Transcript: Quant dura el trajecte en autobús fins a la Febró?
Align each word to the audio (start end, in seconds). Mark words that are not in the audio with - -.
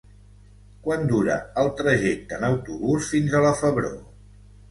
Quant 0.87 1.03
dura 1.09 1.35
el 1.63 1.69
trajecte 1.81 2.39
en 2.41 2.47
autobús 2.49 3.11
fins 3.13 3.35
a 3.41 3.45
la 3.47 3.55
Febró? 3.63 3.93